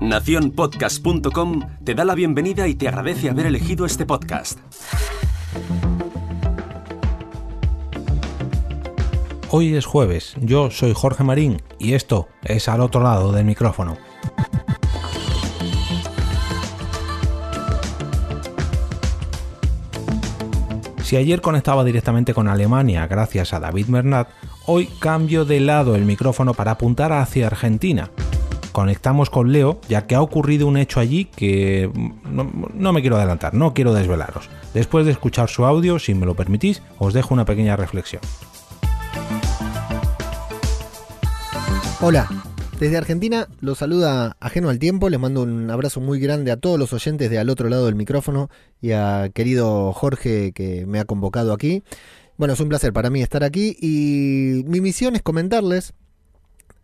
[0.00, 4.58] Naciónpodcast.com te da la bienvenida y te agradece haber elegido este podcast.
[9.50, 13.96] Hoy es jueves, yo soy Jorge Marín y esto es al otro lado del micrófono.
[21.02, 24.28] Si ayer conectaba directamente con Alemania gracias a David Bernat,
[24.66, 28.10] hoy cambio de lado el micrófono para apuntar hacia Argentina.
[28.72, 31.90] Conectamos con Leo, ya que ha ocurrido un hecho allí que
[32.28, 34.48] no, no, me quiero adelantar, no quiero desvelaros.
[34.72, 38.20] Después de escuchar su audio, si me lo permitís, os dejo una pequeña reflexión.
[42.00, 42.28] Hola,
[42.80, 46.78] desde Argentina los saluda Ajeno al Tiempo, les mando un abrazo muy grande a todos
[46.78, 48.50] los oyentes de al otro lado del micrófono
[48.80, 51.84] y a querido Jorge que me ha convocado aquí.
[52.36, 55.94] Bueno, es un placer para mí estar aquí y mi misión es comentarles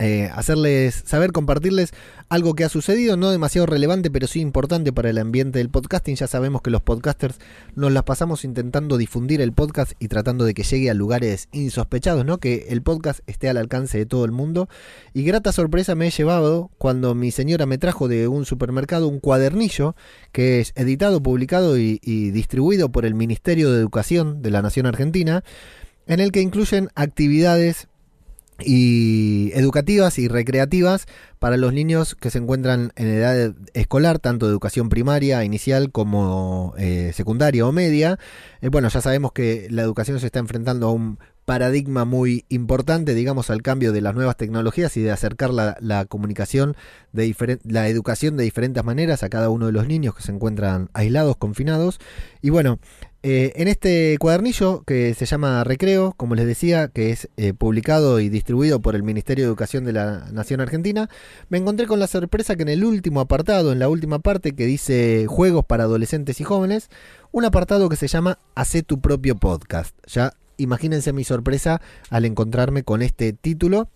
[0.00, 1.92] eh, hacerles saber, compartirles
[2.30, 6.16] algo que ha sucedido, no demasiado relevante, pero sí importante para el ambiente del podcasting.
[6.16, 7.38] Ya sabemos que los podcasters
[7.74, 12.24] nos las pasamos intentando difundir el podcast y tratando de que llegue a lugares insospechados,
[12.24, 12.38] ¿no?
[12.38, 14.70] Que el podcast esté al alcance de todo el mundo.
[15.12, 19.20] Y grata sorpresa me he llevado cuando mi señora me trajo de un supermercado un
[19.20, 19.96] cuadernillo
[20.32, 24.86] que es editado, publicado y, y distribuido por el Ministerio de Educación de la Nación
[24.86, 25.44] Argentina,
[26.06, 27.89] en el que incluyen actividades
[28.64, 31.06] y educativas y recreativas
[31.38, 36.74] para los niños que se encuentran en edad escolar, tanto de educación primaria, inicial como
[36.78, 38.18] eh, secundaria o media.
[38.60, 43.14] Eh, bueno, ya sabemos que la educación se está enfrentando a un paradigma muy importante,
[43.14, 46.76] digamos, al cambio de las nuevas tecnologías y de acercar la, la comunicación,
[47.12, 50.90] de la educación de diferentes maneras a cada uno de los niños que se encuentran
[50.92, 51.98] aislados, confinados.
[52.40, 52.78] Y bueno,
[53.22, 58.18] eh, en este cuadernillo que se llama Recreo, como les decía, que es eh, publicado
[58.18, 61.10] y distribuido por el Ministerio de Educación de la Nación Argentina,
[61.50, 64.64] me encontré con la sorpresa que en el último apartado, en la última parte que
[64.64, 66.88] dice Juegos para adolescentes y jóvenes,
[67.30, 69.94] un apartado que se llama Hacé tu propio podcast.
[70.06, 73.90] Ya imagínense mi sorpresa al encontrarme con este título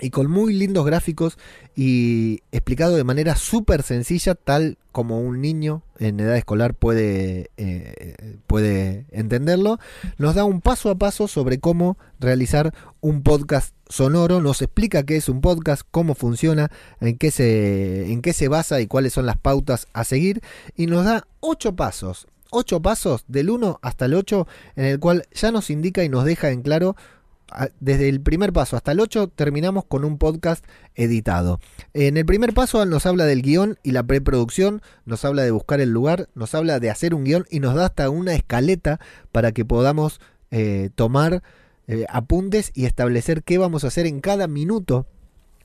[0.00, 1.38] y con muy lindos gráficos
[1.74, 8.36] y explicado de manera súper sencilla, tal como un niño en edad escolar puede, eh,
[8.46, 9.78] puede entenderlo,
[10.16, 15.16] nos da un paso a paso sobre cómo realizar un podcast sonoro, nos explica qué
[15.16, 16.70] es un podcast, cómo funciona,
[17.00, 20.42] en qué se, en qué se basa y cuáles son las pautas a seguir,
[20.76, 25.26] y nos da ocho pasos, ocho pasos del 1 hasta el 8, en el cual
[25.32, 26.96] ya nos indica y nos deja en claro
[27.80, 30.64] desde el primer paso hasta el 8 terminamos con un podcast
[30.94, 31.60] editado.
[31.94, 35.80] En el primer paso nos habla del guion y la preproducción, nos habla de buscar
[35.80, 39.00] el lugar, nos habla de hacer un guion y nos da hasta una escaleta
[39.32, 40.20] para que podamos
[40.50, 41.42] eh, tomar
[41.86, 45.06] eh, apuntes y establecer qué vamos a hacer en cada minuto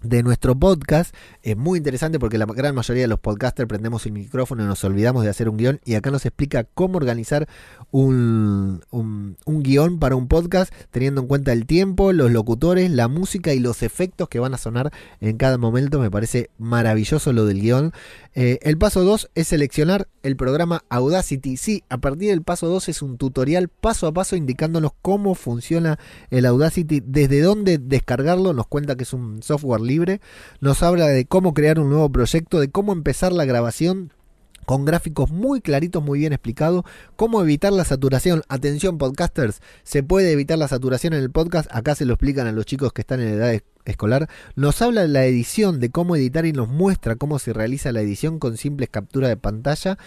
[0.04, 1.16] de nuestro podcast.
[1.42, 4.84] Es muy interesante porque la gran mayoría de los podcasters prendemos el micrófono y nos
[4.84, 5.80] olvidamos de hacer un guion.
[5.86, 7.48] Y acá nos explica cómo organizar
[7.92, 13.54] un, un, guion para un podcast, teniendo en cuenta el tiempo, los locutores, la música
[13.54, 14.92] y los efectos que van a sonar
[15.22, 16.00] en cada momento.
[16.00, 17.94] Me parece maravilloso lo del guion.
[18.36, 21.58] Eh, el paso 2 es seleccionar el programa Audacity.
[21.58, 26.00] Sí, a partir del paso 2 es un tutorial paso a paso indicándonos cómo funciona
[26.32, 28.54] el Audacity, desde dónde descargarlo.
[28.54, 29.93] Nos cuenta que es un software libre.
[30.60, 34.12] Nos habla de cómo crear un nuevo proyecto, de cómo empezar la grabación
[34.66, 36.84] con gráficos muy claritos, muy bien explicados,
[37.16, 38.44] cómo evitar la saturación.
[38.48, 42.52] Atención podcasters, se puede evitar la saturación en el podcast, acá se lo explican a
[42.52, 43.54] los chicos que están en edad
[43.86, 44.30] escolar.
[44.56, 48.02] Nos habla de la edición, de cómo editar y nos muestra cómo se realiza la
[48.02, 49.98] edición con simples capturas de pantalla.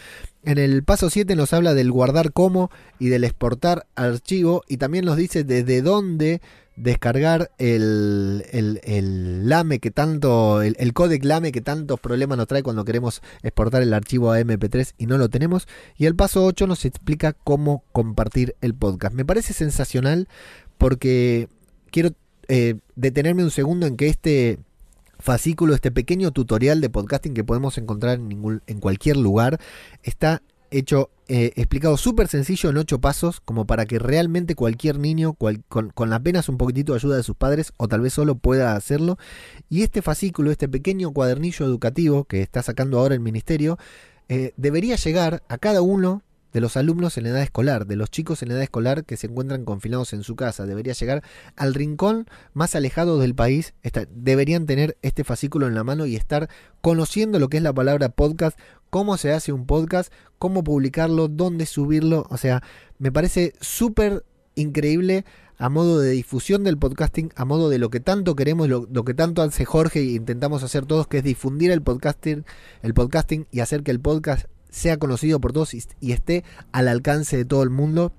[0.45, 5.05] En el paso 7 nos habla del guardar como y del exportar archivo y también
[5.05, 6.41] nos dice desde dónde
[6.77, 8.45] descargar el,
[9.49, 13.83] LAME que tanto, el, el codec LAME que tantos problemas nos trae cuando queremos exportar
[13.83, 15.67] el archivo a MP3 y no lo tenemos.
[15.97, 19.15] Y el paso 8 nos explica cómo compartir el podcast.
[19.15, 20.29] Me parece sensacional
[20.79, 21.49] porque
[21.91, 22.11] quiero
[22.49, 24.59] eh, detenerme un segundo en que este
[25.19, 29.59] fascículo, este pequeño tutorial de podcasting que podemos encontrar en, ningún, en cualquier lugar,
[30.03, 35.35] está hecho, eh, explicado súper sencillo en ocho pasos, como para que realmente cualquier niño,
[35.35, 38.77] con, con, apenas un poquitito de ayuda de sus padres, o tal vez solo pueda
[38.77, 39.19] hacerlo.
[39.69, 43.79] Y este fascículo, este pequeño cuadernillo educativo que está sacando ahora el ministerio,
[44.29, 46.23] eh, debería llegar a cada uno
[46.57, 49.67] de los alumnos en edad escolar, de los chicos en edad escolar que se encuentran
[49.67, 50.65] confinados en su casa.
[50.65, 51.23] Debería llegar
[51.55, 53.75] al rincón más alejado del país.
[54.09, 56.49] deberían tener este fascículo en la mano y estar
[56.81, 58.59] conociendo lo que es la palabra podcast,
[58.89, 62.27] cómo se hace un podcast, cómo publicarlo, dónde subirlo.
[62.31, 62.63] O sea,
[62.99, 64.25] me parece súper
[64.55, 65.27] increíble
[65.59, 69.05] a modo de difusión del podcasting, a modo de lo que tanto queremos, lo, lo
[69.05, 72.47] que tanto hace Jorge e intentamos hacer todos, que es difundir el podcasting,
[72.81, 77.37] el podcasting y hacer que el podcast sea conocido por todos y, esté al alcance
[77.37, 78.13] de todo el mundo.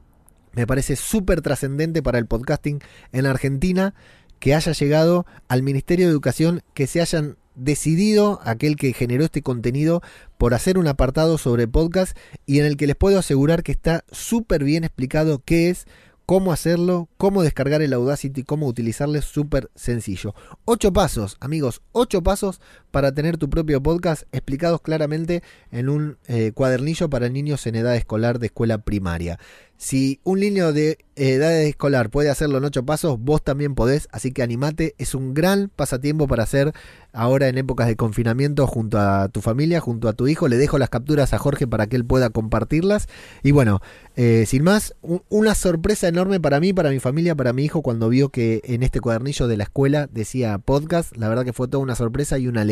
[0.54, 2.80] Me parece súper trascendente para el podcasting
[3.12, 3.94] en Argentina
[4.40, 9.44] que haya llegado al Ministerio de Educación, que se hayan decidido, aquel que generó este
[9.44, 10.02] contenido,
[10.40, 12.18] por hacer un apartado sobre podcast
[12.48, 15.86] y en el que les puedo asegurar que está súper bien explicado qué es,
[16.26, 20.36] cómo hacerlo, cómo descargar el Audacity, cómo utilizarlo, súper sencillo.
[20.66, 22.62] Ocho pasos, amigos, ocho pasos
[22.98, 27.96] para tener tu propio podcast explicados claramente en un eh, cuadernillo para niños en edad
[27.96, 29.38] escolar de escuela primaria.
[29.78, 34.32] Si un niño de edad escolar puede hacerlo en ocho pasos, vos también podés, así
[34.32, 36.74] que animate, es un gran pasatiempo para hacer
[37.14, 40.48] ahora en épocas de confinamiento junto a tu familia, junto a tu hijo.
[40.48, 43.08] Le dejo las capturas a Jorge para que él pueda compartirlas.
[43.44, 43.80] Y bueno,
[44.16, 47.84] eh, sin más, un, una sorpresa enorme para mí, para mi familia, para mi hijo
[47.84, 51.16] cuando vio que en este cuadernillo de la escuela decía podcast.
[51.18, 52.66] La verdad que fue toda una sorpresa y una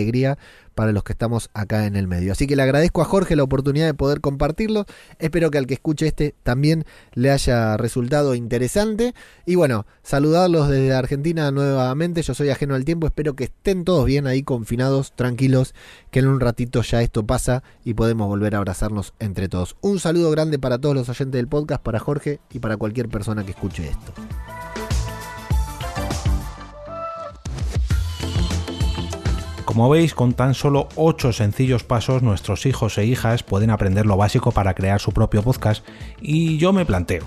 [0.76, 2.34] para los que estamos acá en el medio.
[2.34, 4.86] Así que le agradezco a Jorge la oportunidad de poder compartirlo.
[5.20, 9.14] Espero que al que escuche este también le haya resultado interesante.
[9.46, 12.22] Y bueno, saludarlos desde Argentina nuevamente.
[12.22, 13.08] Yo soy ajeno al tiempo.
[13.08, 15.74] Espero que estén todos bien ahí confinados, tranquilos,
[16.12, 19.78] que en un ratito ya esto pasa y podemos volver a abrazarnos entre todos.
[19.82, 23.44] Un saludo grande para todos los oyentes del podcast, para Jorge y para cualquier persona
[23.44, 24.14] que escuche esto.
[29.75, 34.16] Como veis, con tan solo 8 sencillos pasos nuestros hijos e hijas pueden aprender lo
[34.16, 35.86] básico para crear su propio podcast
[36.22, 37.25] y yo me planteo,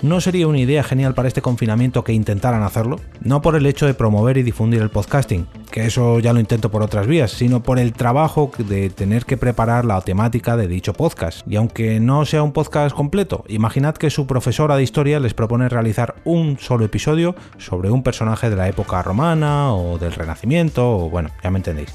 [0.00, 2.98] ¿no sería una idea genial para este confinamiento que intentaran hacerlo?
[3.20, 6.70] No por el hecho de promover y difundir el podcasting, que eso ya lo intento
[6.70, 10.92] por otras vías, sino por el trabajo de tener que preparar la temática de dicho
[10.92, 11.44] podcast.
[11.48, 15.68] Y aunque no sea un podcast completo, imaginad que su profesora de historia les propone
[15.70, 21.10] realizar un solo episodio sobre un personaje de la época romana o del Renacimiento, o
[21.10, 21.92] bueno, ya me entendéis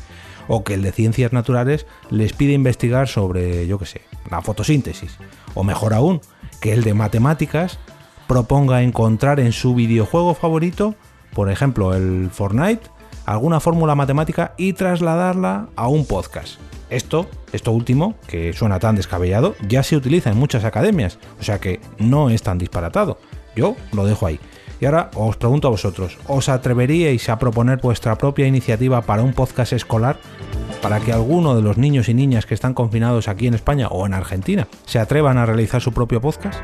[0.49, 4.01] o que el de ciencias naturales les pide investigar sobre, yo qué sé,
[4.31, 5.17] la fotosíntesis,
[5.55, 6.21] o mejor aún,
[6.61, 7.79] que el de matemáticas
[8.27, 10.95] proponga encontrar en su videojuego favorito,
[11.33, 12.89] por ejemplo el Fortnite,
[13.27, 16.59] alguna fórmula matemática y trasladarla a un podcast.
[16.89, 21.59] Esto, esto último, que suena tan descabellado, ya se utiliza en muchas academias, o sea
[21.59, 23.19] que no es tan disparatado.
[23.55, 24.39] Yo lo dejo ahí.
[24.79, 29.33] Y ahora os pregunto a vosotros, ¿os atreveríais a proponer vuestra propia iniciativa para un
[29.33, 30.17] podcast escolar?
[30.81, 34.05] Para que alguno de los niños y niñas que están confinados aquí en España o
[34.05, 36.57] en Argentina se atrevan a realizar su propio podcast?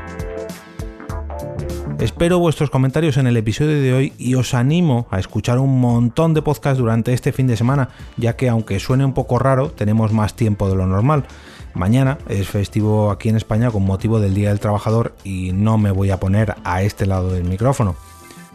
[2.04, 6.34] Espero vuestros comentarios en el episodio de hoy y os animo a escuchar un montón
[6.34, 10.12] de podcasts durante este fin de semana, ya que aunque suene un poco raro, tenemos
[10.12, 11.24] más tiempo de lo normal.
[11.72, 15.92] Mañana es festivo aquí en España con motivo del Día del Trabajador y no me
[15.92, 17.96] voy a poner a este lado del micrófono.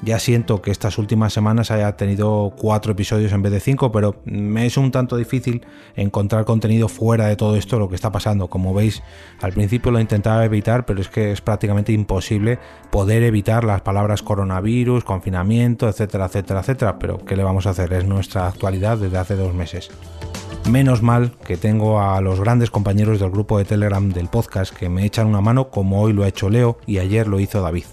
[0.02, 4.16] Ya siento que estas últimas semanas haya tenido cuatro episodios en vez de cinco, pero
[4.24, 5.66] me es un tanto difícil
[5.96, 8.48] encontrar contenido fuera de todo esto, lo que está pasando.
[8.48, 9.04] Como veis,
[9.42, 12.60] al principio lo intentaba evitar, pero es que es prácticamente imposible
[12.92, 16.98] poder evitar las palabras coronavirus, confinamiento, etcétera, etcétera, etcétera.
[16.98, 17.92] Pero ¿qué le vamos a hacer?
[17.92, 19.90] Es nuestra actualidad desde hace dos meses.
[20.70, 24.88] Menos mal que tengo a los grandes compañeros del grupo de Telegram del podcast que
[24.88, 27.86] me echan una mano como hoy lo ha hecho Leo y ayer lo hizo David.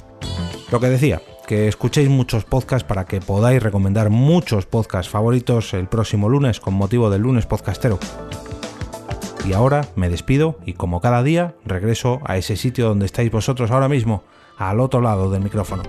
[0.70, 5.86] Lo que decía, que escuchéis muchos podcasts para que podáis recomendar muchos podcasts favoritos el
[5.86, 7.98] próximo lunes con motivo del lunes podcastero.
[9.46, 13.70] Y ahora me despido y como cada día regreso a ese sitio donde estáis vosotros
[13.70, 14.24] ahora mismo,
[14.58, 15.84] al otro lado del micrófono.